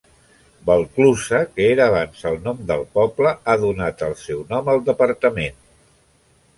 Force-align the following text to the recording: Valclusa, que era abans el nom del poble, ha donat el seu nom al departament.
Valclusa, 0.69 1.41
que 1.57 1.67
era 1.75 1.85
abans 1.91 2.25
el 2.31 2.39
nom 2.47 2.65
del 2.73 2.83
poble, 2.97 3.35
ha 3.55 3.59
donat 3.67 4.05
el 4.11 4.19
seu 4.27 4.45
nom 4.57 4.77
al 4.77 4.87
departament. 4.93 5.65